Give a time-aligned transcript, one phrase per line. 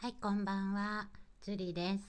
[0.00, 1.08] はい、こんばんは。
[1.42, 2.08] ジュリです、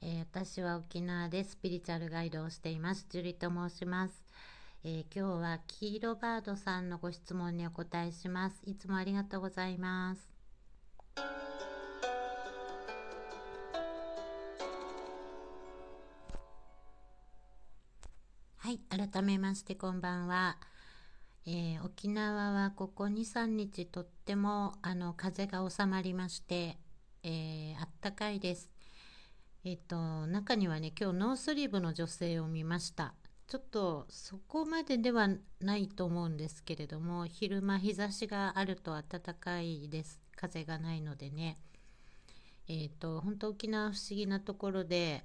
[0.00, 3.04] えー私は沖縄でスピリチュアルガイドをしています。
[3.10, 4.24] ジュリと申します。
[4.84, 8.62] えー今日は黄色バードさんのご質問にお答えします。
[8.64, 10.30] いつもありがとうございます。
[18.56, 20.56] はい、改めましてこんばんは。
[21.44, 26.78] えー沖縄はここ2、3日とってもあの風が収まりまして、
[27.22, 28.70] えーあったかいです。
[29.64, 33.14] えっ、と中にはね今日ノースリーブの女性を見ました。
[33.50, 35.28] ちょっとそこまででは
[35.60, 41.58] ないと思うんですけれども昼間日差しがあると暖かいです風がないのでね
[42.68, 45.24] えっ、と本当沖縄不思議なところで、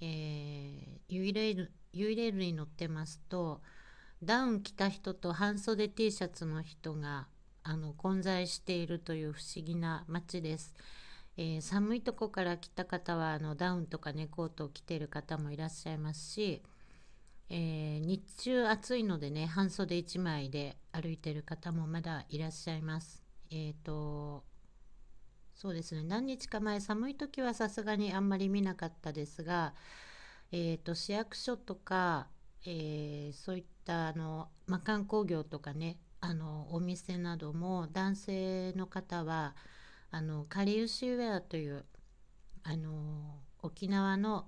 [0.00, 3.60] えー、ユイレールユイレールに乗ってますと
[4.22, 7.26] ダウン着た人と半袖 T シャツの人が
[7.62, 10.74] あの混在しているという不思議な街です。
[11.36, 16.62] えー寒いとこから来た方はあのダウンとかねコートを着てる方もいらっしゃいますし、
[17.50, 23.22] えー日中暑いのでね半袖1枚で歩いてる方もまだいらっしゃいます。
[23.50, 24.44] えっ、と
[25.54, 29.74] そうですね何日か前寒い時はさすがにあんまり見なかったですが、
[30.52, 32.28] えー、と市役所とか、
[32.66, 39.54] えーそういったあの、ま、観光業とかねあのお店なども男性の方は
[40.10, 41.84] あのかりゆしウェアという
[42.62, 44.46] あの沖縄の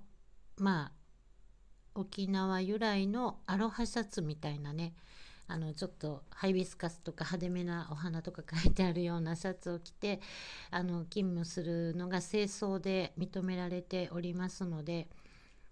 [0.59, 0.93] まあ
[1.95, 4.95] 沖縄由来のアロハシャツみたいなね
[5.47, 10.21] あのちょっとハイビスカスとか派手めなお花とか書いてあるようなシャツを着て
[10.71, 15.09] あの勤務するのが清掃で認められておりますので、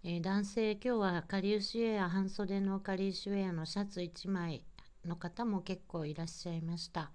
[0.04, 4.64] えー男性今日はかりゆしウェア半袖のかりゆしウェアのシャツ1枚
[5.06, 7.10] の方も結構いらっしゃいました。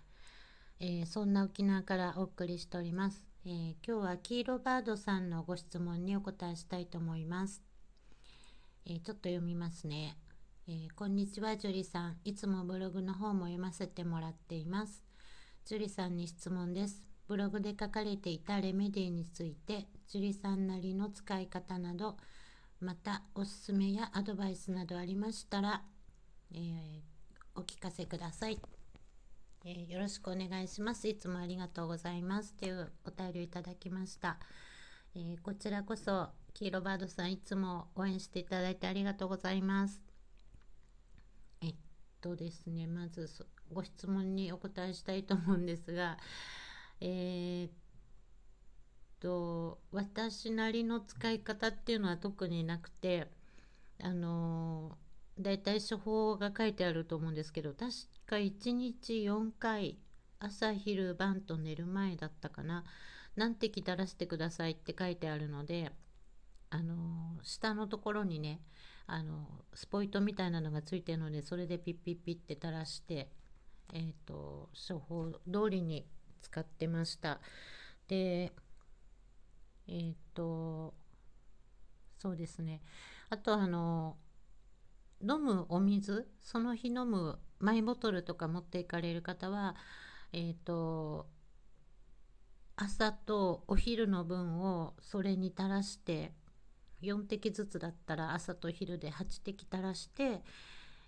[0.79, 7.61] えーそんな沖縄からお送りしております、えー今日は黄色バードさんのご質問にお答えしたいと思います、
[8.85, 10.17] えーちょっと読みますね、
[10.67, 12.17] えこんにちはジュリさん。
[12.25, 15.03] いつもブログの方も読ませてもらっています。
[15.63, 17.07] ジュリさんに質問です。
[17.27, 22.17] ブログで書かれていたレメディについてジュリさんなりの使い方など
[22.79, 25.83] またおすすめやアドバイスなどありましたら、
[26.53, 26.99] えー
[27.57, 28.74] お聞かせください。
[29.65, 31.07] えーよろしくお願いします。
[31.09, 32.53] いつもありがとうございます。
[32.53, 34.37] というお便りをいただきました。
[35.15, 40.01] えーこちらこそ、黄色バードさん、いつも応援していただいてありがとうございます。
[41.61, 41.75] えっ
[42.21, 43.27] とですね、まず
[43.73, 46.17] ご質問にお答えしたいと思うんですが、
[47.01, 47.71] えーっ
[49.19, 53.27] と、私なりの使い方っていうのは特になくて、
[54.01, 55.05] あのー
[55.37, 57.91] だいたい処方が書いてあると思うんですけど確
[58.25, 59.97] か1日4回
[60.39, 62.83] 朝昼晩と寝る前だったかな。
[63.35, 65.91] 何滴垂らしてくださいって書いてあるので
[66.69, 68.61] あの下のところにね
[69.07, 73.29] あのスポイトみたいなのがついてるのでそれでピッピッピッって垂らして
[73.93, 76.07] えっ、と処方通りに
[76.41, 77.39] 使ってました。
[78.07, 78.51] で
[79.87, 80.95] えっ、と
[82.17, 82.81] そうですね。
[83.29, 84.17] あとあの
[85.21, 89.75] 飲むお水その日飲むマイボトルとか持っていかれる方は
[90.33, 91.27] えっ、と
[92.75, 96.33] 朝とお昼の分をそれに垂らして
[97.01, 100.41] 4滴ずつだったら朝と昼で8滴垂らして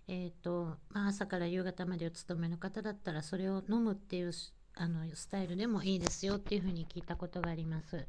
[0.09, 4.31] えーとまあ、朝から夕方までお勤めの方だったらそれを飲むっていう
[4.75, 8.05] あのスタイルでもいいですよっていうふうに聞いたことがあります。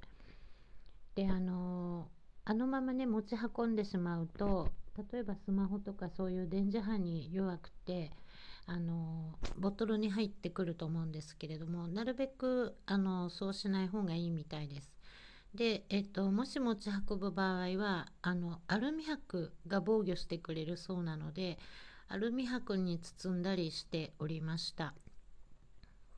[1.16, 2.08] であの
[2.44, 4.70] あのままね持ち運んでしまうと
[5.12, 8.10] 例えばスマホとかそういう電磁波に弱くて
[8.66, 14.92] あのボトルに入ってくると思うんですけれどもなるべくあのそうしない方がいいみたいです。
[15.54, 21.58] で、えっと、もし持ち運ぶ場合はあのアルミ箔が防御してくれるそうなので
[22.08, 24.94] アルミ箔に包んだりしておりました。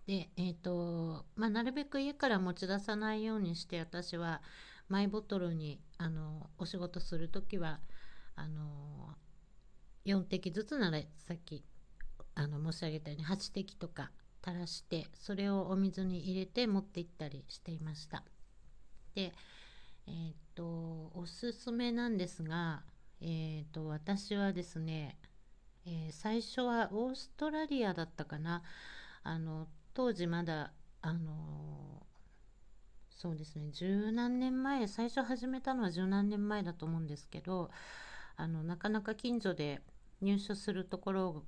[0.07, 4.43] で、えっとまあ、なるべく家から持ち出さないようにして私は
[4.89, 7.79] マイボトルにあのお仕事する時は
[8.41, 9.15] あの
[10.07, 11.63] 4滴ずつならさっき
[12.35, 14.11] あの申し上げたように8滴とか
[14.45, 18.25] 垂らしてそれをお水に入れて持って行ったりしていました。
[19.15, 19.33] で
[20.07, 20.65] えーっと
[21.15, 22.83] おすすめなんですが、
[23.21, 25.19] えーっと私はですね、
[25.87, 28.63] えー最初はオーストラリアだったかな
[29.23, 30.73] あの当時まだ
[31.03, 32.07] あの
[33.11, 37.71] そうですね十何年前最初始めたのは十何年前だと思うんですけど
[38.41, 39.83] あのなかなか近所で
[40.23, 41.45] 入手するところ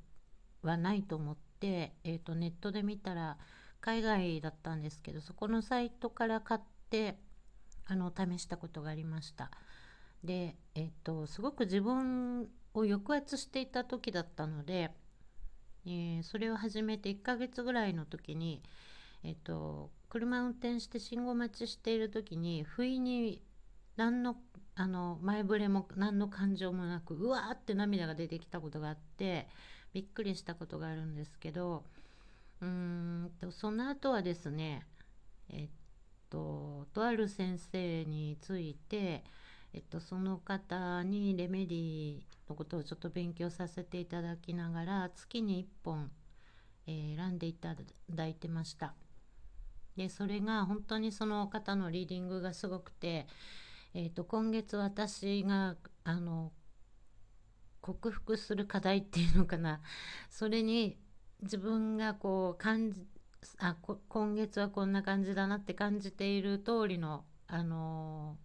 [0.62, 3.38] はないと思って、えー、とネットで見たら
[3.80, 6.60] 海外だったんですけどそこのサイトから買っ
[6.90, 7.16] て
[7.86, 9.50] あの試したことがありました。
[10.22, 12.42] で、えっと、すごく自分
[12.74, 14.90] を抑圧していた時だったので、
[15.86, 18.62] えー、それを始めて1ヶ月ぐらいの時に、
[19.24, 23.40] えっと、車運転して信号待ちしている時に不意に
[24.02, 24.36] 何の
[24.74, 29.46] あの前触れも何の感情もなくうわーって涙が出てきたことがあって
[29.92, 31.84] びっくりしたことがあるんですけど
[32.60, 34.82] うーんとその後はですね
[35.50, 35.68] えっ
[36.30, 39.22] ととある先生について、
[39.74, 46.10] えっと、その方にレメディのことをちょっと勉強させていただきながら月に1本、
[46.86, 47.76] えー、選んでいた
[48.10, 48.94] だいてました。
[49.96, 53.26] でそれが本当にその方のリーディングがすごくて、
[53.94, 56.52] えーと、今月私があの
[57.80, 59.80] 克服する課題っていうのかな。
[60.30, 60.96] それに
[61.42, 63.06] 自分がこう感じ
[63.58, 63.76] あ
[64.08, 68.38] 今月はこんな感じだなって感じている通りの、あの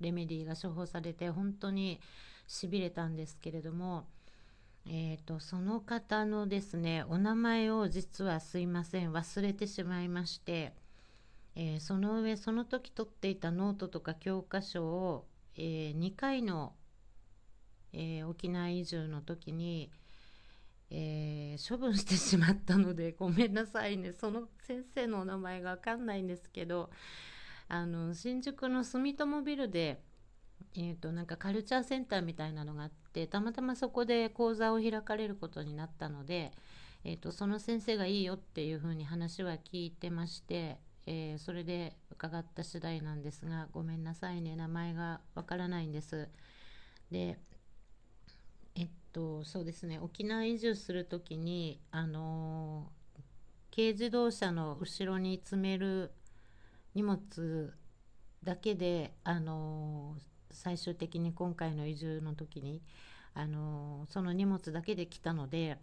[0.00, 2.00] レメディーが処方されて本当に
[2.46, 4.06] しびれたんですけれども、
[4.86, 9.12] えーと、その方のですねお名前を実はすいません。
[9.12, 10.74] 忘れてしまいまして、
[11.56, 16.74] えー、その上その時取っていたノートとか教科書を、えー、2回の、
[17.92, 19.90] えー、沖縄移住の時に、
[20.90, 24.12] え処分してしまったのでごめんなさいね。
[24.12, 26.90] その先生のお名前が分かんないんですけど
[27.68, 30.02] あの新宿の住友ビルで、
[30.76, 36.52] えーと、なんかカルチャーセンターみたいなのがあってたまたまそこで講座を開かれることになったので、
[37.04, 46.28] えーと、その先生がいいよっていうふうに話は聞いてまして、えー、それで伺った次第なんですがごめんなさいね名前がわからないんです。
[47.10, 47.38] で
[48.74, 52.90] えっとそうですね沖縄移住する時にあの
[53.74, 56.12] 軽自動車の後ろに積める
[56.94, 57.74] 荷物
[58.42, 60.16] だけであの
[60.50, 62.82] 最終的に今回の移住の時に
[63.34, 65.78] あのその荷物だけで来たので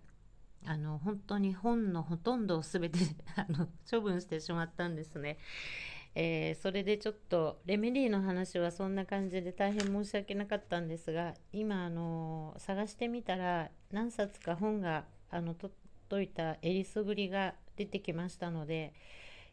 [0.65, 2.99] あの本当に本のほとんどを全て
[3.35, 5.37] あの処分してしまったんですね。
[6.13, 15.75] えー、それでちょっとレメディーの話はそんな感じで大変申し訳なかったんですが今あの探してみたら何冊か本があの取っ
[16.09, 18.93] といたえりすぐりが出てきましたので、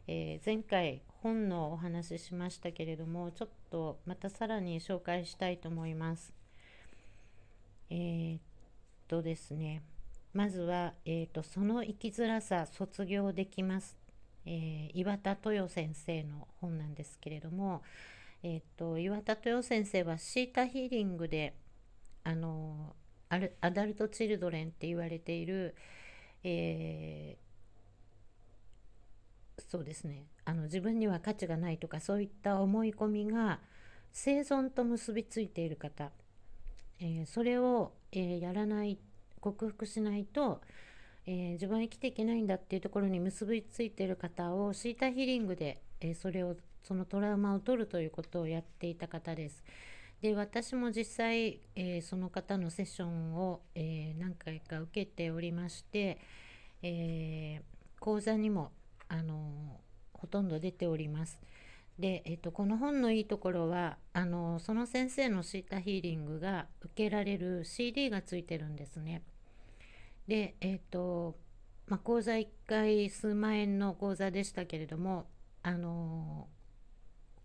[0.07, 6.33] えー、前回本のお話ししましたけれどもちょっとまたさらに紹介したいと思います。
[7.89, 8.41] えー、っ
[9.07, 9.81] とですね
[10.33, 13.97] まずは、えーと、その生きづらさ卒業できます、
[14.45, 17.81] えー、岩田豊先生の本なんですけれども、
[18.43, 21.55] えーと、岩田豊先生はシータヒーリングで
[22.23, 22.95] あの
[23.29, 25.75] アダルト・チルドレンって言われている、
[26.43, 27.49] えー
[29.67, 30.25] そうですね。
[30.45, 33.59] あの自分には価値がないとかそういった思い込みが
[34.11, 36.11] 生存と結びついている方、
[36.99, 38.97] えー、それを、えー、やらない
[39.39, 40.61] 克服しないと、
[41.25, 49.63] えー、自分は生きていけないんだっていうところに結びついてる方をシータヒーリングで、えそれをそのトラウマを取るということをやっていた方です。
[50.21, 56.19] で私も実際、えその方のセッションを、え何回か受けておりまして、
[56.81, 57.61] え
[57.99, 58.71] 講座にも
[59.07, 59.79] あの
[60.13, 61.41] ほとんど出ております。
[61.99, 69.21] で、えっと、この本のいいところはあのその先生のシータヒーリングが受けられる CD がついてるんですね。
[70.29, 71.35] で、えっと
[71.87, 75.25] まあ、講座1回数万円の講座でしたけれども
[75.63, 76.47] あの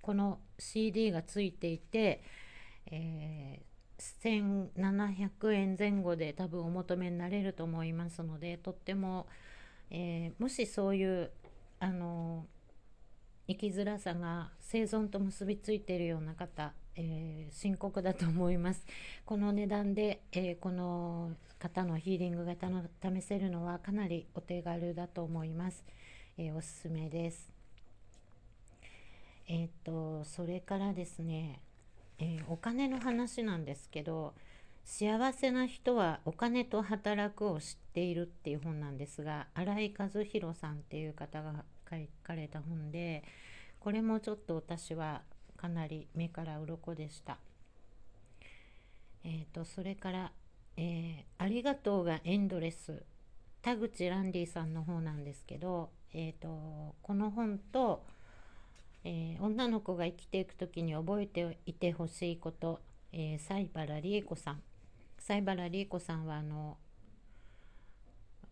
[0.03, 2.23] この CD がついていて、
[2.91, 9.27] えー、1700円前後で多分お求めになれると思いますのでとっても、
[9.91, 11.31] えー、もしそういう
[11.81, 12.45] あの
[13.49, 18.85] 生きづらさが生存と結びついているような方、えー、深刻だと思います。
[19.25, 25.85] この値段で、えー、この方のヒーリングが試せるのはかなりお手軽だと思います、
[26.37, 27.53] えー、おすすめです。
[29.47, 31.61] えっとそれからですね、
[32.19, 34.35] えお金の話なんですけど
[34.85, 43.25] 幸せな人はお金と働くを知っているっていう本なんですが新井和弘さんっていう方が書かれた本で
[43.81, 45.23] これもちょっと私は
[45.65, 47.39] かなり目から鱗でした。
[49.25, 50.33] えーと、それから、
[50.77, 53.03] えー、ありがとうがエンドレス」
[53.63, 58.05] 田口ランディさんの方なんですけど、えーと、この本と、
[59.05, 64.63] えー、女の子が生きていく時に覚えていてほしいこと、えー、西原理恵子さん
[65.19, 66.77] 西原理恵子さんはあの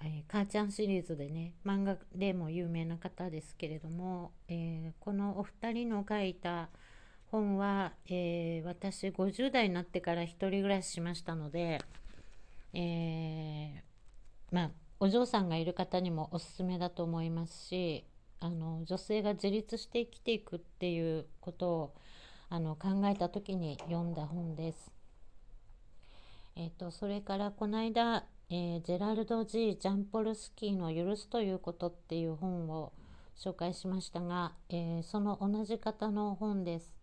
[0.04, 6.70] えー、母ちゃんシリーズでね漫画でも有名な方ですけれども、えー、このお二人の書いた
[7.32, 11.80] 本は、えー、私50代になってから一人暮らししましたので、
[12.74, 13.82] え
[14.52, 14.70] まあ
[15.00, 18.04] お嬢さんがいる方にもおすすめだと思いますし
[18.38, 21.94] あの女性が自立して生きていくっていうことを
[22.50, 24.92] あの考えた時に読んだ本です。
[26.54, 32.92] えーと、それからこの間、えー、ジェラルド・ジー・ジャンポルスキーの「許すということ」っていう本を
[33.36, 37.01] 紹介しましたが、えー、その同じ方の本です。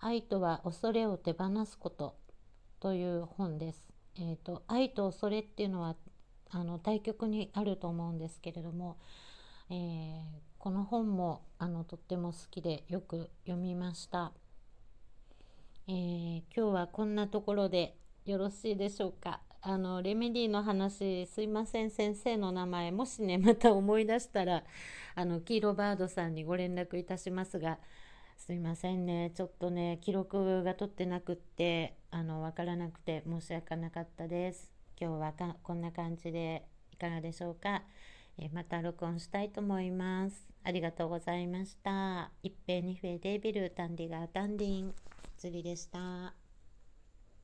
[0.00, 2.16] 愛とは恐れを手放すこと
[2.80, 3.84] という本です。
[4.16, 5.96] えーと、愛と恐れっていうのは
[6.50, 8.96] あの対極にあると思うんですけれども、
[9.70, 10.22] えー、
[10.58, 14.32] この本もあのとっても好きでよく読みました。
[15.88, 19.40] えー、今日はこんなところでよろしいでしょうか？
[19.60, 24.62] あのレメディの話すいません先生の名前もしねまた思い出したら
[25.16, 27.78] あの黄色バードさんにご連絡いたしますが
[28.38, 29.30] すいませんね。
[29.34, 34.70] ちょっとね記録が取ってなくってあのわからなくて申し訳なかったです。
[34.98, 37.82] 今日はこんな感じでいかがでしょうか、
[38.38, 40.48] えまた録音したいと思います。
[40.64, 42.30] ありがとうございました。
[42.42, 44.94] 一平二平デービルタンディガータンディン。
[45.36, 46.47] 釣りでした。